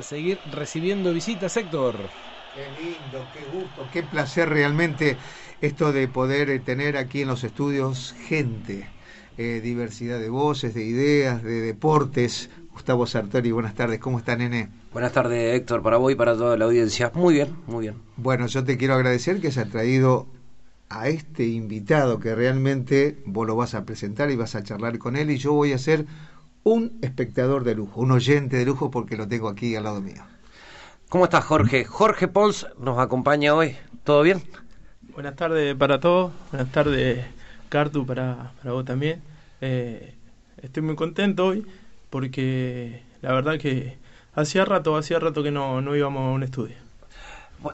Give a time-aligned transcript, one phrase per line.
[0.00, 2.08] de seguir recibiendo visitas, Héctor.
[2.54, 5.18] Qué lindo, qué gusto, qué placer realmente
[5.60, 8.88] esto de poder eh, tener aquí en los estudios gente,
[9.36, 12.48] eh, diversidad de voces, de ideas, de deportes.
[12.72, 14.70] Gustavo Sartori, buenas tardes, ¿cómo está, nene?
[14.90, 17.12] Buenas tardes, Héctor, para vos y para toda la audiencia.
[17.14, 17.96] Muy bien, muy bien.
[18.16, 20.28] Bueno, yo te quiero agradecer que se ha traído
[20.88, 25.16] a este invitado que realmente vos lo vas a presentar y vas a charlar con
[25.16, 26.06] él y yo voy a ser
[26.62, 30.22] un espectador de lujo, un oyente de lujo porque lo tengo aquí al lado mío.
[31.08, 31.84] ¿Cómo estás, Jorge?
[31.84, 33.76] Jorge Pons nos acompaña hoy.
[34.04, 34.42] ¿Todo bien?
[35.14, 36.32] Buenas tardes para todos.
[36.52, 37.26] Buenas tardes,
[37.68, 39.22] Cartu, para, para vos también.
[39.60, 40.14] Eh,
[40.62, 41.66] estoy muy contento hoy
[42.10, 43.98] porque la verdad que
[44.34, 46.76] hacía rato, hacía rato que no, no íbamos a un estudio.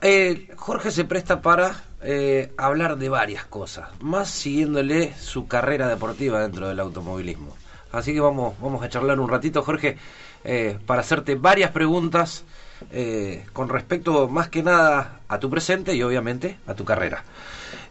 [0.03, 6.41] Eh, Jorge se presta para eh, hablar de varias cosas, más siguiéndole su carrera deportiva
[6.41, 7.57] dentro del automovilismo.
[7.93, 9.97] Así que vamos, vamos a charlar un ratito, Jorge,
[10.45, 12.45] eh, para hacerte varias preguntas
[12.91, 17.25] eh, con respecto más que nada a tu presente y obviamente a tu carrera.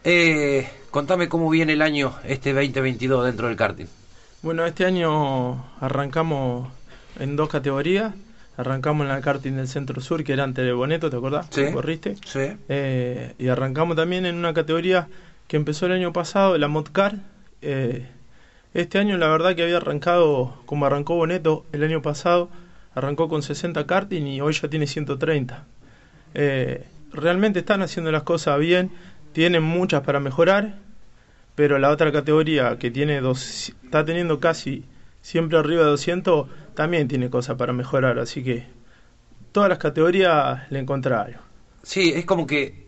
[0.03, 3.87] Eh, contame cómo viene el año este 2022 dentro del karting.
[4.41, 6.69] Bueno, este año arrancamos
[7.19, 8.13] en dos categorías.
[8.57, 11.47] Arrancamos en la karting del Centro Sur, que era antes de Boneto, ¿te acordás?
[11.49, 11.65] Sí.
[11.73, 12.15] ¿Corriste?
[12.25, 12.55] Sí.
[13.37, 15.09] Y arrancamos también en una categoría
[15.47, 17.15] que empezó el año pasado, la Modcar.
[17.61, 18.07] Eh,
[18.75, 22.49] este año la verdad que había arrancado, como arrancó Boneto el año pasado,
[22.93, 25.63] arrancó con 60 karting y hoy ya tiene 130.
[26.33, 28.91] Eh, realmente están haciendo las cosas bien,
[29.31, 30.75] tienen muchas para mejorar,
[31.55, 34.83] pero la otra categoría que tiene dos, está teniendo casi
[35.21, 38.65] siempre arriba de 200, también tiene cosas para mejorar, así que
[39.53, 41.39] todas las categorías le encontré algo.
[41.81, 42.87] Sí, es como que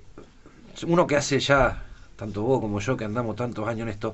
[0.86, 1.82] uno que hace ya,
[2.18, 4.14] tanto vos como yo que andamos tantos años en esto,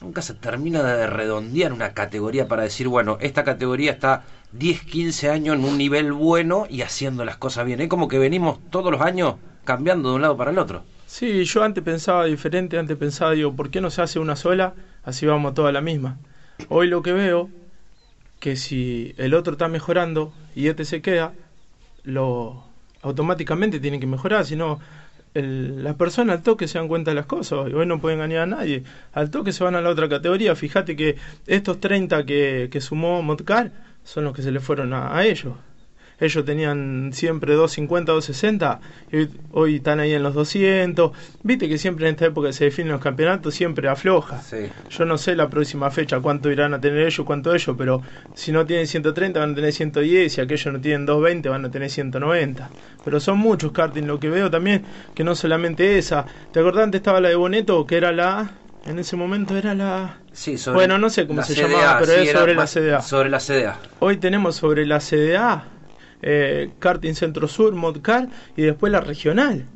[0.00, 5.30] nunca se termina de redondear una categoría para decir, bueno, esta categoría está 10, 15
[5.30, 7.80] años en un nivel bueno y haciendo las cosas bien.
[7.80, 10.82] Es como que venimos todos los años cambiando de un lado para el otro.
[11.06, 14.74] Sí, yo antes pensaba diferente, antes pensaba, digo, ¿por qué no se hace una sola?
[15.04, 16.18] Así vamos toda la misma.
[16.68, 17.50] Hoy lo que veo,
[18.38, 21.32] que si el otro está mejorando y este se queda,
[22.04, 22.64] lo
[23.02, 24.78] automáticamente tienen que mejorar, si no,
[25.34, 28.18] el- las personas al toque se dan cuenta de las cosas, y hoy no pueden
[28.18, 32.24] engañar a nadie, al toque se van a la otra categoría, fíjate que estos 30
[32.26, 33.72] que, que sumó Modcar
[34.04, 35.54] son los que se le fueron a, a ellos.
[36.20, 41.12] Ellos tenían siempre 250, 260 y hoy, hoy están ahí en los 200.
[41.42, 44.40] Viste que siempre en esta época se definen los campeonatos, siempre afloja.
[44.42, 44.68] Sí.
[44.90, 48.02] Yo no sé la próxima fecha cuánto irán a tener ellos, cuánto ellos, pero
[48.34, 51.70] si no tienen 130 van a tener 110, si aquellos no tienen 220 van a
[51.70, 52.70] tener 190.
[53.04, 56.26] Pero son muchos karting, lo que veo también, que no solamente esa.
[56.52, 58.52] ¿Te acordás antes estaba la de Boneto, que era la...
[58.86, 60.18] En ese momento era la...
[60.32, 62.66] Sí, sobre Bueno, no sé cómo se CDA, llamaba, pero sí, es era sobre la
[62.66, 63.02] CDA.
[63.02, 63.78] Sobre la CDA.
[63.98, 65.64] Hoy tenemos sobre la CDA,
[66.22, 69.66] eh, Karting Centro Sur, Modcar y después la regional.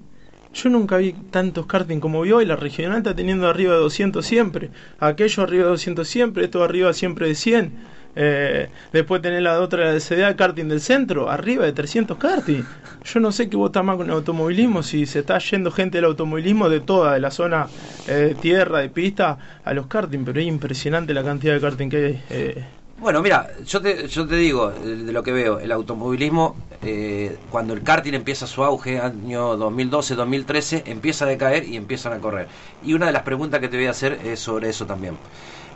[0.55, 2.47] Yo nunca vi tantos karting como vi hoy.
[2.47, 4.71] La regional está teniendo arriba de 200 siempre.
[5.00, 6.44] Aquello arriba de 200 siempre.
[6.44, 7.72] Esto arriba siempre de 100.
[8.16, 11.28] Eh, después tenés la otra, la de CDA Karting del centro.
[11.28, 12.62] Arriba de 300 karting.
[13.04, 14.84] Yo no sé qué vota más con el automovilismo.
[14.84, 17.66] Si se está yendo gente del automovilismo de toda, de la zona
[18.06, 20.25] eh, de tierra, de pista, a los karting.
[20.25, 22.22] Pero es impresionante la cantidad de karting que hay.
[22.31, 22.65] eh,
[22.97, 27.75] Bueno, mira, yo te, yo te digo de lo que veo, el automovilismo, eh, cuando
[27.75, 32.49] el karting empieza su auge, año 2012, 2013, empieza a decaer y empiezan a correr.
[32.84, 35.19] Y una de las preguntas que te voy a hacer es sobre eso también.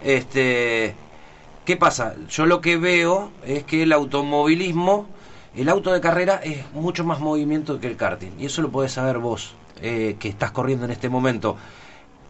[0.01, 0.95] Este,
[1.65, 2.15] ¿Qué pasa?
[2.29, 5.09] Yo lo que veo es que el automovilismo,
[5.57, 8.33] el auto de carrera es mucho más movimiento que el karting.
[8.39, 11.57] Y eso lo podés saber vos, eh, que estás corriendo en este momento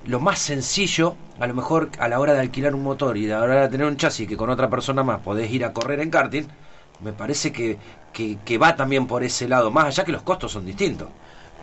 [0.07, 3.43] lo más sencillo, a lo mejor a la hora de alquilar un motor y la
[3.43, 6.11] hora de tener un chasis que con otra persona más podés ir a correr en
[6.11, 6.45] karting,
[7.01, 7.79] me parece que,
[8.13, 11.09] que, que va también por ese lado, más allá que los costos son distintos.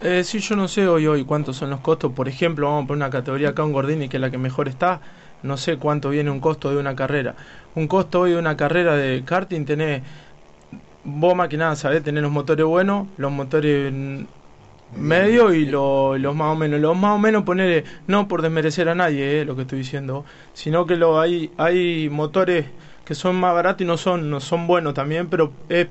[0.02, 2.12] Eh, sí, yo no sé hoy hoy cuántos son los costos.
[2.14, 4.68] Por ejemplo, vamos a poner una categoría acá, un Gordini, que es la que mejor
[4.68, 5.02] está.
[5.42, 7.36] No sé cuánto viene un costo de una carrera.
[7.76, 10.04] Un costo hoy de una carrera de karting tenés,
[11.04, 13.94] vos más que nada sabés, tener los motores buenos, los motores
[14.96, 16.80] medios y lo- los más o menos.
[16.80, 20.26] Los más o menos poner, no por desmerecer a nadie, eh, lo que estoy diciendo,
[20.54, 22.66] sino que lo, hay, hay motores
[23.04, 25.88] que son más baratos y no son, no son buenos también, pero es,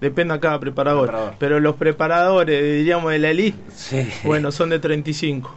[0.00, 1.06] depende a cada preparador.
[1.06, 1.34] Preparador.
[1.38, 4.06] Pero los preparadores, diríamos, de la elite, Sí.
[4.24, 5.54] bueno, son de 35.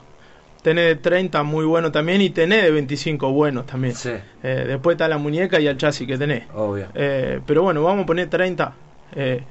[0.62, 3.96] Tenés de 30 muy bueno también y tenés de 25 buenos también.
[3.96, 4.12] Sí.
[4.44, 6.44] Eh, después está la muñeca y el chasis que tenés.
[6.54, 6.86] Obvio.
[6.94, 8.74] Eh, pero bueno, vamos a poner 30.
[9.16, 9.44] Eh,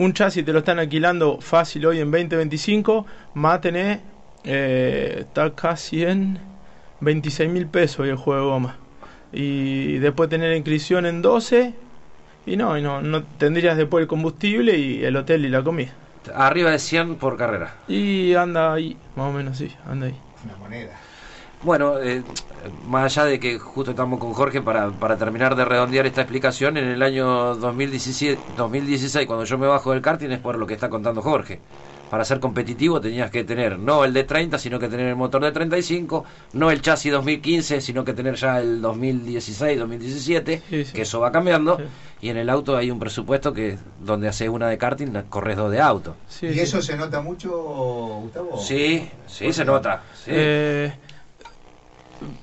[0.00, 3.06] un chasis te lo están alquilando fácil hoy en 20, 25.
[3.34, 4.00] Más tenés,
[4.44, 6.38] eh, está casi en
[7.00, 8.76] 26 mil pesos hoy el juego de goma.
[9.30, 11.74] Y después tener la inscripción en 12
[12.46, 15.92] Y no, y no, no tendrías después el combustible y el hotel y la comida.
[16.34, 17.74] Arriba de 100 por carrera.
[17.86, 20.16] Y anda ahí, más o menos sí, anda ahí.
[20.46, 20.98] Una moneda.
[21.62, 22.24] Bueno, eh,
[22.84, 26.78] más allá de que justo estamos con Jorge para, para terminar de redondear esta explicación,
[26.78, 30.74] en el año 2017, 2016, cuando yo me bajo del karting, es por lo que
[30.74, 31.60] está contando Jorge.
[32.08, 35.44] Para ser competitivo tenías que tener no el de 30, sino que tener el motor
[35.44, 36.24] de 35,
[36.54, 40.92] no el chasis 2015, sino que tener ya el 2016, 2017, Sí, sí.
[40.92, 41.76] que eso va cambiando.
[41.76, 41.84] Sí.
[42.22, 45.70] Y en el auto hay un presupuesto que donde haces una de karting, corres dos
[45.70, 46.16] de auto.
[46.26, 46.60] Sí, ¿Y sí.
[46.60, 48.58] eso se nota mucho, Gustavo?
[48.58, 50.02] Sí, sí, se nota.
[50.12, 50.32] sí.
[50.34, 50.92] Eh,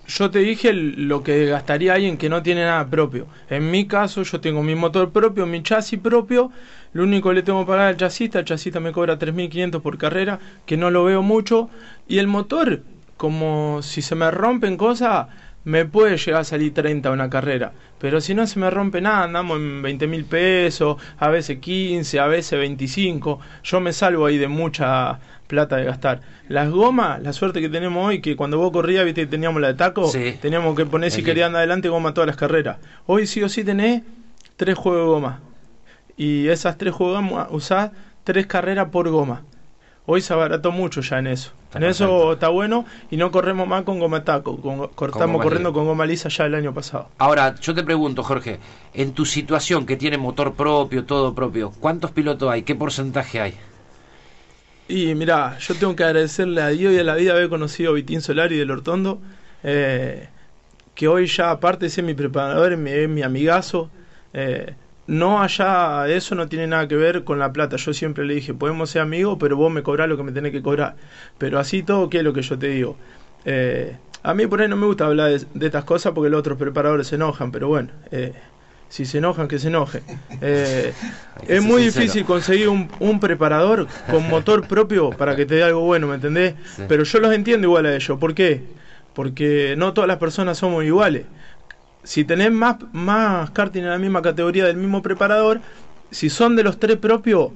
[0.07, 3.27] yo te dije lo que gastaría alguien que no tiene nada propio.
[3.49, 6.51] En mi caso, yo tengo mi motor propio, mi chasis propio.
[6.93, 9.97] Lo único que le tengo que pagar al chasista, el chasista me cobra 3.500 por
[9.97, 11.69] carrera, que no lo veo mucho.
[12.07, 12.81] Y el motor,
[13.17, 15.27] como si se me rompen cosas,
[15.67, 17.73] me puede llegar a salir 30 una carrera.
[17.99, 22.21] Pero si no se me rompe nada, andamos en 20 mil pesos, a veces 15,
[22.21, 23.41] a veces 25.
[23.65, 26.21] Yo me salvo ahí de mucha plata de gastar.
[26.47, 29.67] Las gomas, la suerte que tenemos hoy, que cuando vos corrías, viste que teníamos la
[29.67, 30.37] de taco, Sí.
[30.41, 32.77] teníamos que poner si andar adelante goma todas las carreras.
[33.05, 34.03] Hoy sí o sí tenés
[34.55, 35.41] tres juegos de goma.
[36.15, 37.91] Y esas tres juegos de goma usás
[38.23, 39.41] tres carreras por goma.
[40.09, 41.51] Hoy se abarató mucho ya en eso.
[41.65, 44.55] Está en eso está bueno y no corremos más con goma taco.
[44.61, 47.09] Con, cortamos corriendo con goma lisa ya el año pasado.
[47.17, 48.59] Ahora, yo te pregunto, Jorge,
[48.93, 52.63] en tu situación que tiene motor propio, todo propio, ¿cuántos pilotos hay?
[52.63, 53.55] ¿Qué porcentaje hay?
[54.87, 57.95] Y mira, yo tengo que agradecerle a Dios y a la vida haber conocido a
[57.95, 59.19] Vitín Solari del Hortondo,
[59.63, 60.29] eh,
[60.95, 63.89] que hoy ya aparte de ser mi preparador, es mi, es mi amigazo.
[64.33, 64.75] eh,
[65.07, 67.77] no allá, eso no tiene nada que ver con la plata.
[67.77, 70.51] Yo siempre le dije, podemos ser amigos, pero vos me cobrás lo que me tenés
[70.51, 70.95] que cobrar.
[71.37, 72.97] Pero así todo, ¿qué es lo que yo te digo?
[73.45, 76.39] Eh, a mí por ahí no me gusta hablar de, de estas cosas porque los
[76.39, 78.33] otros preparadores se enojan, pero bueno, eh,
[78.89, 80.03] si se enojan, que se enojen.
[80.41, 80.93] Eh,
[81.47, 82.01] es muy sincero.
[82.03, 86.15] difícil conseguir un, un preparador con motor propio para que te dé algo bueno, ¿me
[86.15, 86.55] entendés?
[86.75, 86.83] Sí.
[86.87, 88.17] Pero yo los entiendo igual a ellos.
[88.19, 88.63] ¿Por qué?
[89.13, 91.25] Porque no todas las personas somos iguales.
[92.07, 95.59] Si tenés más, más karting en la misma categoría del mismo preparador,
[96.09, 97.49] si son de los tres propios,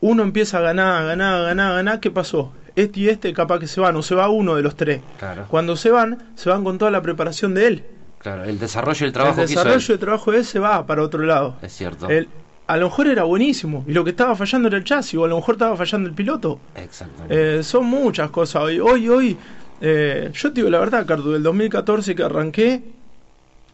[0.00, 2.00] uno empieza a ganar, a ganar, a ganar, a ganar.
[2.00, 2.54] ¿Qué pasó?
[2.74, 5.02] Este y este capaz que se van, o se va uno de los tres.
[5.18, 7.84] Claro, Cuando se van, se van con toda la preparación de él.
[8.16, 9.86] claro, el desarrollo y el trabajo el desarrollo él.
[9.86, 11.56] de trabajo de él se va para otro lado.
[11.60, 12.08] Es cierto.
[12.08, 12.30] El-
[12.66, 15.28] a lo mejor era buenísimo y lo que estaba fallando era el chasis o a
[15.28, 16.60] lo mejor estaba fallando el piloto.
[16.76, 17.58] Exactamente.
[17.58, 18.80] Eh, son muchas cosas hoy.
[18.80, 19.36] Hoy, hoy,
[19.82, 22.82] eh, yo te digo la verdad, Cartu, del 2014 que arranqué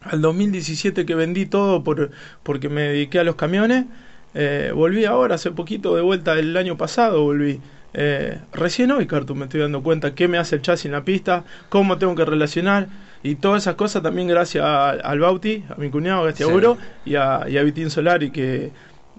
[0.05, 2.11] al 2017 que vendí todo por,
[2.43, 3.85] porque me dediqué a los camiones,
[4.33, 7.59] eh, volví ahora, hace poquito de vuelta el año pasado volví.
[7.93, 11.03] Eh, recién hoy, Cartu, me estoy dando cuenta qué me hace el chasis en la
[11.05, 12.87] pista, cómo tengo que relacionar
[13.23, 17.45] y todas esas cosas también gracias a- al Bauti, a mi cuñado Gastiaguro y, a,
[17.49, 18.71] y a Vitín Solari que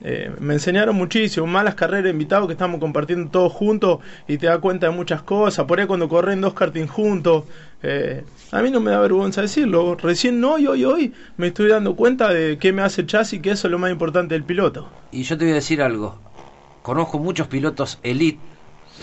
[0.02, 4.58] eh, me enseñaron muchísimo, malas carreras invitados que estamos compartiendo todos juntos y te das
[4.58, 5.64] cuenta de muchas cosas.
[5.64, 7.44] Por ahí cuando corren dos karting juntos,
[7.82, 9.96] eh, a mí no me da vergüenza decirlo.
[9.96, 13.50] Recién hoy, hoy, hoy me estoy dando cuenta de qué me hace el chasis, que
[13.50, 14.90] eso es lo más importante del piloto.
[15.12, 16.18] Y yo te voy a decir algo.
[16.82, 18.38] Conozco muchos pilotos elite,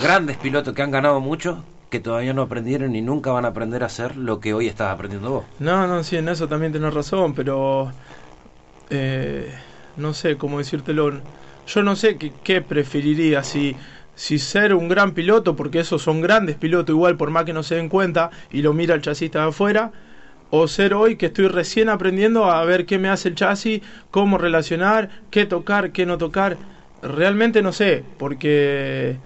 [0.01, 3.83] grandes pilotos que han ganado mucho, que todavía no aprendieron y nunca van a aprender
[3.83, 5.45] a hacer lo que hoy estás aprendiendo vos.
[5.59, 7.91] No, no, sí, en eso también tenés razón, pero
[8.89, 9.53] eh,
[9.97, 11.21] no sé cómo decírtelo.
[11.67, 13.75] Yo no sé qué, qué preferiría, si,
[14.15, 17.63] si ser un gran piloto, porque esos son grandes pilotos igual, por más que no
[17.63, 19.91] se den cuenta, y lo mira el chasista de afuera,
[20.49, 23.81] o ser hoy que estoy recién aprendiendo a ver qué me hace el chasis,
[24.11, 26.57] cómo relacionar, qué tocar, qué no tocar.
[27.01, 29.17] Realmente no sé, porque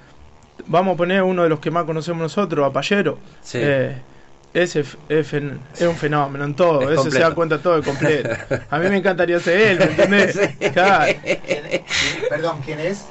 [0.67, 3.19] vamos a poner uno de los que más conocemos nosotros, a Payero.
[3.41, 3.57] Sí.
[3.61, 3.97] Eh,
[4.63, 4.75] es,
[5.31, 8.29] fen- es un fenómeno en todo, Es ese se da cuenta todo de completo.
[8.69, 10.35] A mí me encantaría ser él, ¿me entendés?
[10.59, 10.69] Sí.
[10.73, 11.13] Claro.
[12.29, 13.07] Perdón, ¿quién es?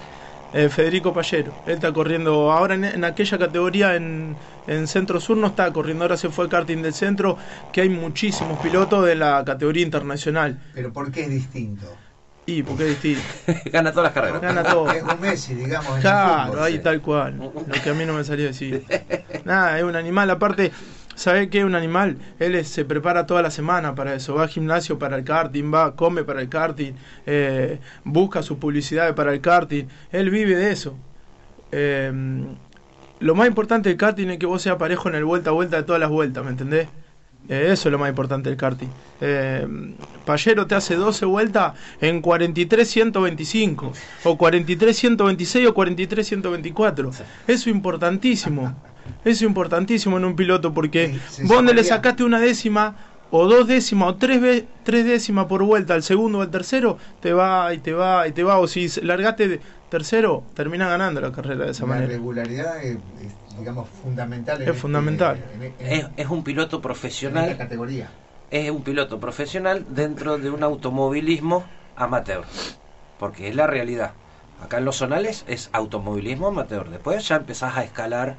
[0.52, 5.36] Eh, Federico Payero, él está corriendo ahora en, en aquella categoría en, en Centro Sur,
[5.36, 7.36] no está corriendo, ahora se fue a karting del centro,
[7.72, 10.60] que hay muchísimos pilotos de la categoría internacional.
[10.72, 11.98] Pero ¿por qué es distinto?
[12.46, 13.28] Y porque es distinto.
[13.72, 14.40] Gana todas las carreras.
[14.40, 14.88] Gana todo.
[14.92, 16.00] Es un Messi, digamos.
[16.00, 17.34] Claro, ahí tal cual.
[17.66, 18.86] Lo que a mí no me salía a decir.
[19.44, 20.30] Nada, es un animal.
[20.30, 20.70] Aparte,
[21.16, 22.18] ¿sabe qué un animal?
[22.38, 24.36] Él se prepara toda la semana para eso.
[24.36, 26.92] Va al gimnasio para el karting, va, come para el karting,
[27.26, 29.86] eh, busca sus publicidades para el karting.
[30.12, 30.96] Él vive de eso.
[31.72, 32.12] Eh,
[33.18, 35.76] lo más importante del karting es que vos seas parejo en el vuelta a vuelta
[35.78, 36.88] de todas las vueltas, ¿me entendés?
[37.48, 38.88] Eh, eso es lo más importante del karting.
[39.20, 39.66] Eh,
[40.24, 43.92] Payero te hace 12 vueltas en 43-125,
[44.24, 47.08] o 43-126 o 43-124.
[47.10, 48.74] Eso es importantísimo.
[49.24, 52.96] Eso es importantísimo en un piloto porque Sí, vos donde le sacaste una décima,
[53.30, 56.96] o dos décimas o tres, ve- tres décimas por vuelta al segundo o al tercero,
[57.20, 58.58] te va y te va y te va.
[58.58, 62.06] O si largaste de tercero, termina ganando la carrera de esa La manera.
[62.08, 64.62] regularidad es, es, digamos, fundamental.
[64.62, 65.42] en Es fundamental.
[65.54, 68.10] en- en- Es, es un piloto profesional categoría.
[68.50, 71.64] es un piloto profesional dentro de un automovilismo
[71.96, 72.44] amateur.
[73.18, 74.12] Porque es la realidad.
[74.62, 76.88] Acá en los zonales es automovilismo amateur.
[76.90, 78.36] Después ya empezás a escalar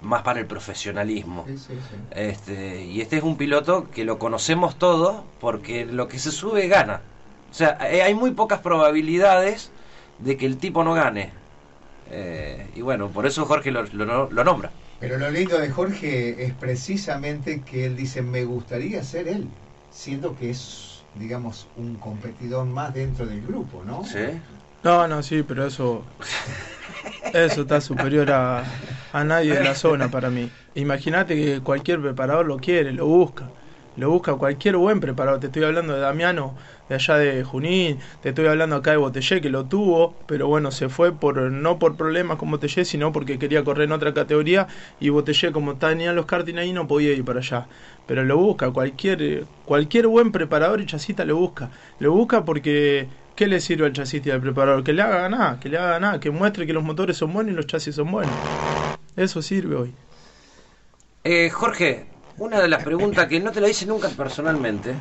[0.00, 1.46] más para el profesionalismo.
[1.46, 1.96] Sí, sí, sí.
[2.10, 6.68] Este, y este es un piloto que lo conocemos todos porque lo que se sube
[6.68, 7.02] gana.
[7.50, 9.72] O sea, eh, hay muy pocas probabilidades
[10.18, 11.32] de que el tipo no gane.
[12.06, 14.72] Eh, y bueno, por eso Jorge lo, lo- lo nombra.
[14.98, 19.50] Pero lo lindo de Jorge es precisamente que él dice, me gustaría ser él,
[19.90, 24.02] siendo que es, digamos, un competidor más dentro del grupo, ¿no?
[24.04, 24.18] ¿Sí?
[24.82, 26.04] No, no, sí, pero eso.
[27.32, 28.64] Eso está superior a,
[29.12, 30.50] a nadie de la zona para mí.
[30.74, 33.48] Imagínate que cualquier preparador lo quiere, lo busca.
[33.96, 35.40] Lo busca cualquier buen preparador.
[35.40, 36.54] Te estoy hablando de Damiano,
[36.88, 37.98] de allá de Junín.
[38.22, 41.78] Te estoy hablando acá de Botellé, que lo tuvo, pero bueno, se fue por no
[41.78, 44.66] por problemas con Botellé, sino porque quería correr en otra categoría.
[45.00, 47.68] Y Botellé, como tenían los karting ahí, no podía ir para allá.
[48.06, 51.70] Pero lo busca, cualquier, cualquier buen preparador y chasista lo busca.
[51.98, 54.82] Lo busca porque ¿Qué le sirve al chasista y al preparador?
[54.82, 57.52] Que le haga ganar, que le haga ganar, que muestre que los motores son buenos
[57.52, 58.40] y los chasis son buenos.
[59.14, 59.94] Eso sirve hoy.
[61.22, 62.06] Eh, Jorge,
[62.38, 64.94] una de las preguntas que no te la hice nunca personalmente,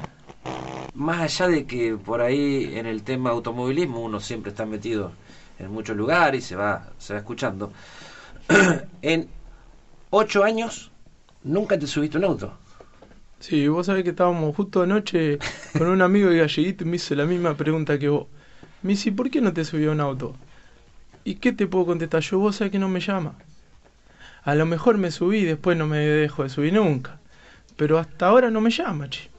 [0.95, 5.13] más allá de que por ahí en el tema automovilismo uno siempre está metido
[5.57, 7.71] en muchos lugares y se va, se va escuchando,
[9.01, 9.29] en
[10.09, 10.91] ocho años
[11.43, 12.57] nunca te subiste un auto.
[13.39, 15.39] Sí, vos sabés que estábamos justo anoche
[15.77, 18.27] con un amigo de Galleguito y me hizo la misma pregunta que vos.
[18.81, 20.35] Me dice, ¿por qué no te subió un auto?
[21.23, 22.39] ¿Y qué te puedo contestar yo?
[22.39, 23.35] Vos sabés que no me llama.
[24.43, 27.19] A lo mejor me subí y después no me dejo de subir nunca.
[27.75, 29.29] Pero hasta ahora no me llama, che.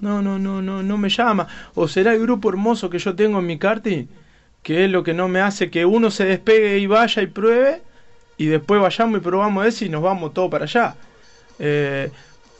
[0.00, 1.48] No, no, no, no, no me llama.
[1.74, 4.06] O será el grupo hermoso que yo tengo en mi karting,
[4.62, 7.82] que es lo que no me hace que uno se despegue y vaya y pruebe,
[8.36, 10.94] y después vayamos y probamos ese y nos vamos todos para allá.
[11.58, 12.10] Eh,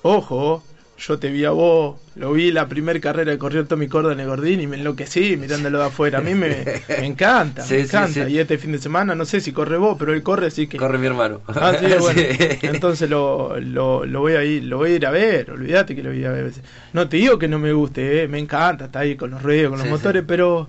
[0.02, 0.64] ojo,
[1.00, 4.20] yo te vi a vos, lo vi la primer carrera que corrió Tommy Corda en
[4.20, 6.18] el Gordín y me enloquecí mirándolo de afuera.
[6.18, 8.26] A mí me, me encanta, Sí, me encanta.
[8.26, 8.32] sí.
[8.32, 10.76] Y este fin de semana, no sé si corre vos, pero él corre, así que...
[10.76, 11.40] Corre mi hermano.
[11.48, 12.20] Ah, sí, bueno.
[12.62, 16.02] Entonces lo, lo, lo voy a ir, lo voy a ir a ver, olvídate que
[16.02, 16.52] lo voy a ver.
[16.92, 19.70] No te digo que no me guste, eh, me encanta, está ahí con los ruedos,
[19.70, 20.68] con los motores, pero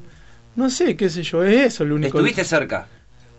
[0.55, 2.17] no sé, qué sé yo, es eso lo único.
[2.19, 2.88] Estuviste cerca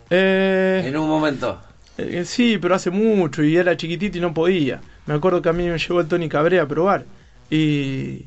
[0.09, 1.59] Eh, en un momento.
[1.97, 4.81] eh, sí, pero hace mucho y era chiquitito y no podía.
[5.05, 7.05] Me acuerdo que a mí me llevó el Tony Cabré a probar.
[7.49, 8.25] Y,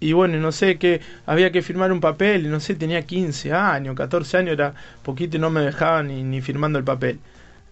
[0.00, 3.52] y bueno, no sé, que había que firmar un papel, y no sé, tenía 15
[3.52, 7.18] años, 14 años, era poquito y no me dejaban ni, ni firmando el papel.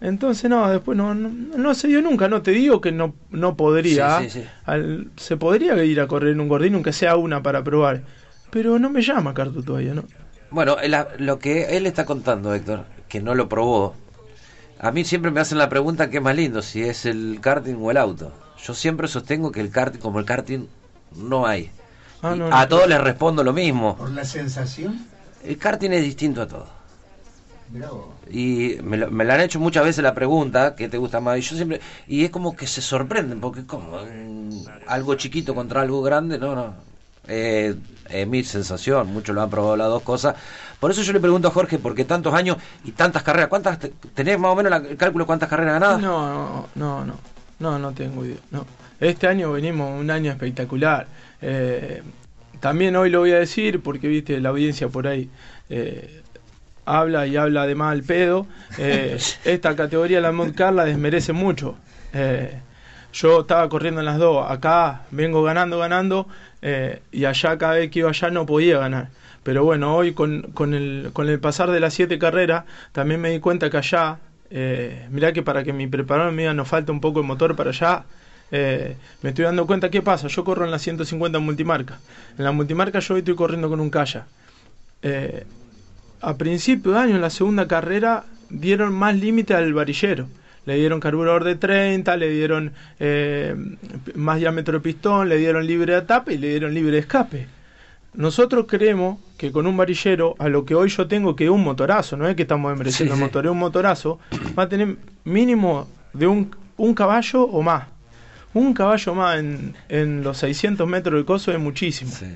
[0.01, 3.57] Entonces, no, después no, no, no se dio nunca, no te digo que no, no
[3.57, 4.21] podría.
[4.21, 4.47] Sí, sí, sí.
[4.65, 8.03] Al- se podría ir a correr en un gordín, aunque sea una para probar.
[8.51, 10.05] Pero no me llama Cartu todavía, ¿no?
[10.51, 13.95] Bueno, la- lo que él está contando, Héctor, que no lo probó,
[14.79, 17.77] a mí siempre me hacen la pregunta qué es más lindo, si es el karting
[17.81, 18.33] o el auto.
[18.65, 20.67] Yo siempre sostengo que el karting, como el karting,
[21.17, 21.71] no hay.
[22.23, 22.69] Ah, no, a no.
[22.69, 23.97] todos les respondo lo mismo.
[23.97, 25.07] Por la sensación,
[25.45, 26.67] El karting es distinto a todo.
[28.31, 31.39] Y me, lo- me la han hecho muchas veces la pregunta, ¿qué te gusta más?
[31.39, 35.83] Y yo siempre, y es como que se sorprenden, porque como mm, algo chiquito contra
[35.83, 36.75] algo grande, no, no.
[37.29, 37.75] Eh,
[38.09, 40.37] es mi sensación, muchos lo han probado las dos cosas.
[40.79, 43.93] Por eso yo le pregunto a Jorge, porque tantos años y tantas carreras, ¿cuántas te-
[44.15, 46.01] tenés más o menos la- el cálculo cuántas carreras ganadas?
[46.01, 47.17] No, no, no,
[47.59, 48.37] no, no tengo idea.
[48.51, 48.65] No.
[49.01, 51.07] Este año venimos un año espectacular.
[51.43, 52.03] Eh,
[52.61, 55.29] también hoy lo voy a decir porque viste la audiencia por ahí
[55.69, 56.23] eh,
[56.87, 58.47] habla y habla de mal pedo.
[58.79, 61.75] Eh, esta categoría la Moncar la desmerece mucho.
[63.13, 64.49] Yo estaba corriendo en las dos.
[64.51, 66.29] Acá vengo ganando, ganando.
[66.69, 69.11] Eh, y allá cada vez que iba allá no podía ganar.
[69.45, 73.31] Pero bueno, hoy con, con, el, con el pasar de las siete carreras, también me
[73.31, 74.19] di cuenta que allá,
[74.51, 77.71] eh, mirá que para que mi preparador diga nos falta un poco el motor para
[77.71, 78.05] allá,
[78.51, 80.27] eh, me estoy dando cuenta qué pasa.
[80.27, 82.01] Yo corro en la 150 multimarca.
[82.37, 84.27] En la multimarca yo hoy estoy corriendo con un Kaya.
[85.03, 85.45] Eh,
[86.21, 90.27] a principio de año, en la segunda carrera, dieron más límite al varillero.
[90.67, 93.55] Le dieron carburador de 30, le dieron eh,
[94.15, 97.47] más diámetro de pistón, le dieron libre de atape y le dieron libre de escape.
[98.15, 101.63] Nosotros creemos que con un varillero, a lo que hoy yo tengo, que es un
[101.63, 103.29] motorazo, no es que estamos enmereciendo Sí, el sí.
[103.29, 104.19] motor, es un motorazo,
[104.59, 107.85] va a tener mínimo de un, un caballo o más.
[108.55, 112.11] Un caballo más en, en los 600 metros de coso es muchísimo.
[112.11, 112.27] Sí.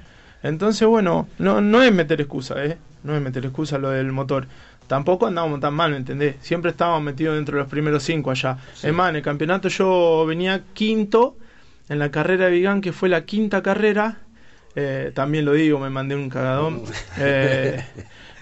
[0.42, 2.76] Entonces, bueno, no, no es meter excusa, ¿eh?
[3.02, 4.46] No es meter excusa lo del motor.
[4.90, 6.35] Tampoco andábamos tan mal, ¿me entendés?
[6.40, 8.59] Siempre estábamos metidos dentro de los primeros cinco allá.
[8.82, 11.37] Es más, en el campeonato yo venía quinto
[11.88, 14.18] en la carrera de Vigán, que fue la quinta carrera,
[14.75, 16.82] eh, también lo digo, me mandé un cagadón.
[17.18, 17.85] Eh,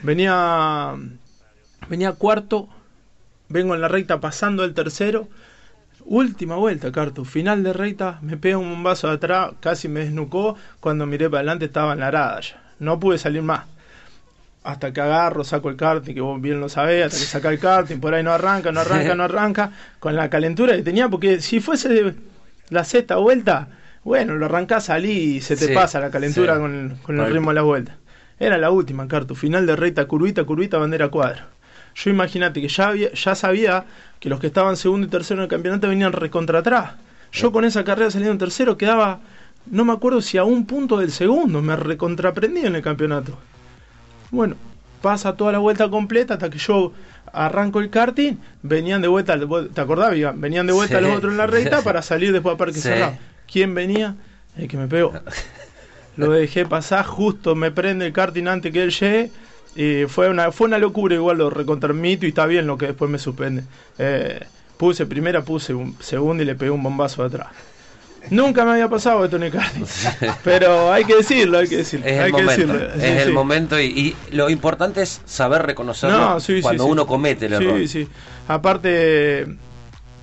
[0.03, 0.95] venía,
[1.91, 2.71] venía cuarto,
[3.51, 5.29] vengo en la recta pasando el tercero.
[6.07, 7.27] Última vuelta, Cartu.
[7.27, 10.57] Final de recta, me pega un vaso de atrás, casi me desnucó.
[10.81, 12.73] Cuando miré para adelante estaba en la arada ya.
[12.79, 13.67] No pude salir más.
[14.65, 17.59] Hasta que agarro, saco el karting, que vos bien lo sabés, hasta que saca el
[17.59, 21.41] karting, por ahí no arranca, no arranca, no arranca, con la calentura que tenía, porque
[21.41, 22.15] si fuese
[22.69, 23.69] la sexta vuelta,
[24.05, 26.61] bueno, lo arrancás, salí y se te Sí, pasa la calentura sí.
[26.61, 27.97] con, con el ritmo de la vuelta.
[28.39, 29.35] Era la última, Cartu.
[29.35, 31.49] Final de recta, curvita, curvita, bandera cuadra.
[31.95, 33.85] Yo imagínate que ya, había, ya sabía
[34.21, 36.93] que los que estaban segundo y tercero en el campeonato venían recontra atrás.
[37.33, 39.21] Yo con esa carrera saliendo en tercero quedaba,
[39.67, 43.37] no me acuerdo si a un punto del segundo, me recontraprendí en el campeonato.
[44.31, 44.57] Bueno,
[45.03, 46.93] pasa toda la vuelta completa hasta que yo
[47.33, 49.39] arranco el karting, venían de vuelta,
[49.73, 50.13] ¿te acordás?
[50.37, 51.05] Venían de vuelta Sí.
[51.05, 52.81] los otros en la recta para salir después a Parque Sí.
[52.83, 53.17] Cerrado.
[53.51, 54.15] ¿Quién venía?
[54.57, 55.13] El que me pegó.
[56.17, 59.31] Lo dejé pasar, justo me prende el karting antes que él llegue.
[59.77, 63.09] Y fue una, fue una locura, igual lo recontermito y está bien lo que después
[63.11, 63.63] me suspende.
[63.99, 64.41] Eh,
[64.77, 67.49] puse primera, puse un segundo y le pegué un bombazo de atrás.
[68.31, 69.85] Nunca me había pasado esto en el karting.
[70.45, 72.07] Pero hay que decirlo, hay que decirlo.
[72.07, 72.95] Es hay el que momento, decirlo.
[72.95, 73.33] es Sí, el sí.
[73.33, 76.91] momento y, y lo importante es saber reconocerlo No, sí, sí, cuando sí.
[76.91, 77.89] uno comete el Sí, error.
[77.89, 78.09] sí.
[78.49, 79.47] Aparte,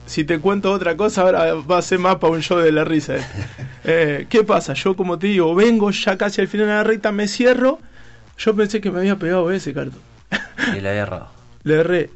[0.05, 2.83] si te cuento otra cosa, ahora va a ser más para un show de la
[2.83, 3.15] risa.
[3.17, 3.21] eh.
[3.88, 4.74] Eh, ¿Qué pasa?
[4.74, 7.77] Yo, como te digo, vengo ya casi al final de la recta, me cierro.
[8.38, 10.00] Yo pensé que me había pegado ese cartón.
[10.75, 11.27] Y le había errado.
[11.63, 12.09] Le erré.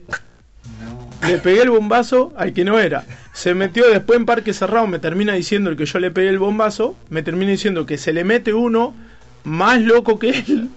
[1.27, 3.05] Le pegué el bombazo al que no era.
[3.33, 6.39] Se metió después en parque cerrado, me termina diciendo el que yo le pegué el
[6.39, 8.95] bombazo, me termina diciendo que se le mete uno
[9.43, 10.69] más loco que él,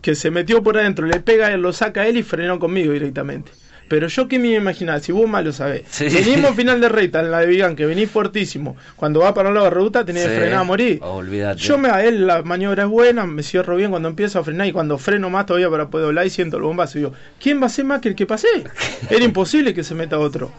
[0.00, 3.52] que se metió por adentro, le pega, lo saca a él y frenó conmigo directamente.
[3.92, 5.82] Pero yo que me iba a imaginar, si vos más lo sabés.
[5.90, 6.08] Sí.
[6.08, 8.74] Venimos final de recta en la de Vigan, que venís fuertísimo.
[8.96, 10.98] Cuando va para un lado de ruta tenés que frenar a morir.
[11.02, 11.60] Olvídate.
[11.60, 14.66] Yo me a él la maniobra es buena, me cierro bien cuando empiezo a frenar
[14.66, 16.96] y cuando freno más todavía para poder doblar y siento el bombazo.
[16.96, 18.48] Digo, ¿quién va a ser más que el que pasé?
[19.10, 20.50] Era imposible que se meta otro.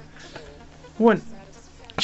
[0.99, 1.21] Bueno,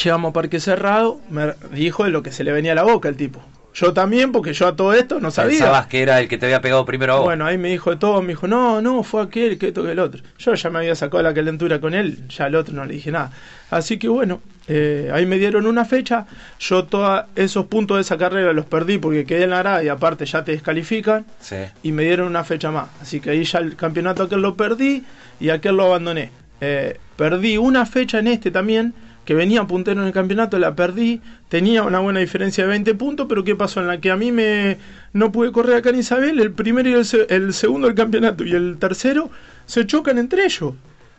[0.04, 3.08] llegamos a Parque Cerrado, me dijo de lo que se le venía a la boca
[3.08, 3.39] el tipo.
[3.80, 5.60] Yo también, porque yo a todo esto no sabía.
[5.60, 7.26] Pensabas que era el que te había pegado primero a vos.
[7.26, 9.92] Bueno, ahí me dijo de todo, me dijo, no, no, fue aquel, que esto, que
[9.92, 10.22] el otro.
[10.38, 13.12] Yo ya me había sacado la calentura con él, ya al otro no le dije
[13.12, 13.32] nada.
[13.70, 16.26] Así que bueno, eh, ahí me dieron una fecha,
[16.60, 19.88] yo todos esos puntos de esa carrera los perdí porque quedé en la grada y
[19.89, 21.56] aparte ya te descalifican Sí.
[21.84, 22.89] y me dieron una fecha más.
[23.02, 25.04] Así que ahí ya el campeonato aquel lo perdí
[25.39, 26.32] y aquel lo abandoné.
[26.62, 28.94] Eh, perdí una fecha en este también,
[29.30, 33.28] que venía puntero en el campeonato, la perdí, tenía una buena diferencia de 20 puntos,
[33.30, 33.80] pero ¿qué pasó?
[33.80, 34.80] En la que a mí me
[35.13, 38.44] no pude correr acá en Isabel, el primero y el, se- el segundo del campeonato
[38.44, 39.30] y el tercero
[39.68, 40.74] se chocan entre ellos.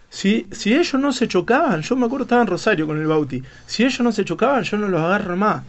[0.09, 3.45] Si, si ellos no se chocaban, yo me acuerdo estaba en Rosario con el Bauti,
[3.67, 5.63] si ellos no se chocaban, yo no los agarro más.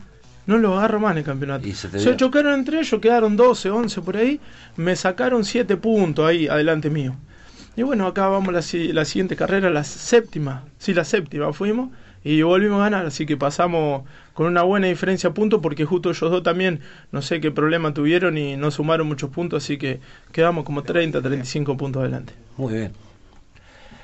[0.48, 1.68] No los agarro más en el campeonato.
[1.68, 4.40] Y se chocaron entre ellos, quedaron 12, 11 por ahí.
[4.78, 7.14] Me sacaron 7 puntos ahí, adelante mío.
[7.76, 10.64] Y bueno, acá vamos la, la siguiente carrera, la séptima.
[10.80, 11.92] Sí, la séptima fuimos.
[12.24, 14.04] Y volvimos a ganar, así que pasamos
[14.34, 16.82] con una buena diferencia de puntos porque justo ellos dos también,
[17.12, 20.00] no sé qué problema tuvieron y no sumaron muchos puntos, así que
[20.32, 22.34] quedamos como 30, 35 puntos adelante.
[22.58, 22.94] Muy bien.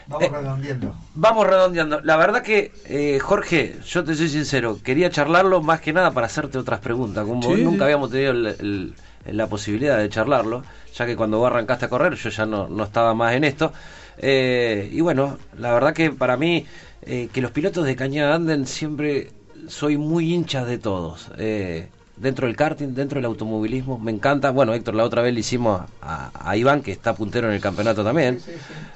[0.08, 0.96] Vamos redondeando.
[1.16, 2.02] Vamos redondeando.
[2.02, 6.28] La verdad que, eh, Jorge, yo te soy sincero, quería charlarlo más que nada para
[6.28, 7.26] hacerte otras preguntas.
[7.26, 7.84] Como Sí, nunca sí.
[7.84, 8.94] habíamos tenido el- el-
[9.38, 10.64] la posibilidad de charlarlo,
[10.96, 13.74] ya que cuando vos arrancaste a correr yo ya no, no estaba más en esto.
[14.18, 16.66] Eh, y bueno, la verdad que para mí,
[17.02, 19.32] eh, que los pilotos de cañada anden siempre,
[19.68, 21.30] soy muy hincha de todos.
[21.38, 24.52] Eh, dentro del karting, dentro del automovilismo, me encanta.
[24.52, 27.62] Bueno, Héctor, la otra vez le hicimos a, a Iván, que está puntero en el
[27.62, 28.40] campeonato también.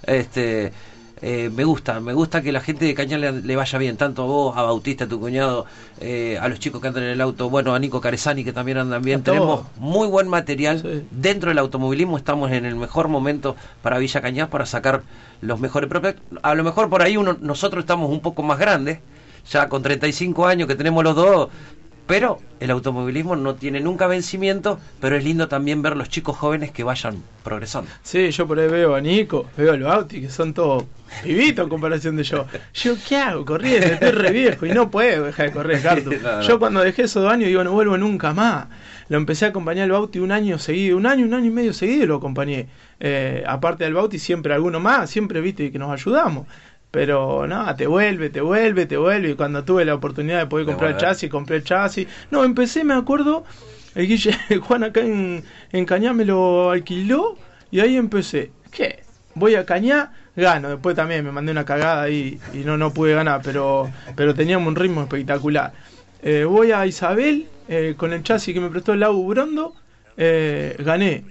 [0.03, 0.73] Este,
[1.21, 4.23] eh, me gusta, me gusta que la gente de Cañar le, le vaya bien, tanto
[4.23, 5.65] a vos, a Bautista, a tu cuñado,
[5.99, 8.79] eh, a los chicos que andan en el auto, bueno, a Nico Caresani que también
[8.79, 9.21] andan bien.
[9.21, 10.81] Tenemos muy buen material.
[10.81, 11.05] Sí.
[11.11, 15.03] Dentro del automovilismo estamos en el mejor momento para Villa Cañas para sacar
[15.41, 16.39] los mejores prospectos.
[16.41, 18.99] A lo mejor por ahí uno, nosotros estamos un poco más grandes,
[19.49, 21.49] ya con 35 años que tenemos los dos,
[22.11, 26.69] pero el automovilismo no tiene nunca vencimiento, pero es lindo también ver los chicos jóvenes
[26.71, 27.89] que vayan progresando.
[28.03, 30.83] Sí, yo por ahí veo a Nico, veo a los Bauti, que son todos
[31.23, 32.45] pibitos en comparación de yo.
[32.73, 33.45] Yo, ¿qué hago?
[33.45, 35.81] Corriendo, estoy re viejo y no puedo dejar de correr.
[36.03, 36.41] No, no.
[36.41, 38.67] Yo cuando dejé esos dos años digo, no vuelvo nunca más.
[39.07, 41.71] Lo empecé a acompañar al Bauti un año seguido, un año, un año y medio
[41.71, 42.67] seguido lo acompañé.
[42.99, 46.45] Eh, aparte del Bauti, siempre alguno más, siempre viste que nos ayudamos.
[46.91, 49.29] Pero nada, te vuelve, te vuelve, te vuelve.
[49.29, 52.07] Y cuando tuve la oportunidad de poder De comprar el chasis, compré el chasis.
[52.31, 53.45] No, empecé, me acuerdo,
[53.95, 57.37] el Guille Juan acá en, en Cañá me lo alquiló
[57.71, 58.51] y ahí empecé.
[58.71, 59.03] ¿Qué?
[59.35, 60.69] Voy a Cañá, gano.
[60.69, 64.67] Después también me mandé una cagada ahí y no, no pude ganar, pero, pero teníamos
[64.67, 65.71] un ritmo espectacular.
[66.21, 69.73] eh, voy a Isabel eh, con el chasis que me prestó el Lau Brondo,
[70.17, 71.23] eh, gané.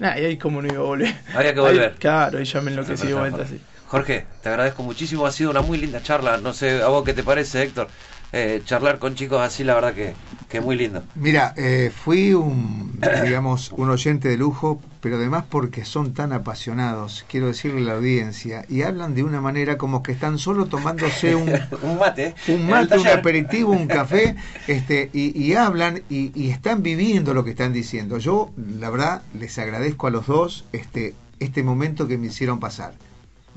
[0.00, 1.14] Nah, y ahí como no iba a volver.
[1.36, 1.94] Había que Ahí, volver.
[2.00, 3.60] claro, y ya me enloquecí de vuelta, está, sí.
[3.94, 6.36] Jorge, te agradezco muchísimo, ha sido una muy linda charla.
[6.38, 7.86] No sé a vos qué te parece, Héctor.
[8.32, 10.14] Eh, charlar con chicos así, la verdad que,
[10.48, 11.04] que muy lindo.
[11.14, 17.24] Mira, eh, fui un, digamos, un oyente de lujo, pero además porque son tan apasionados,
[17.28, 21.36] quiero decirle a la audiencia, y hablan de una manera como que están solo tomándose
[21.36, 21.48] un,
[21.82, 24.34] un mate, un mate, un aperitivo, un café,
[24.66, 28.18] este, y, y hablan y, y están viviendo lo que están diciendo.
[28.18, 32.94] Yo, la verdad, les agradezco a los dos este, este momento que me hicieron pasar.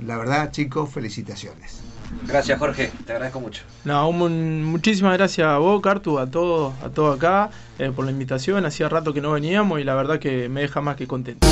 [0.05, 1.81] La verdad, chicos, felicitaciones.
[2.25, 3.63] Gracias, Jorge, te agradezco mucho.
[3.83, 8.65] No, muchísimas gracias a vos, Cartu, a todos, a todos acá, eh, por la invitación.
[8.65, 11.47] Hacía rato que no veníamos y la verdad que me deja más que contento.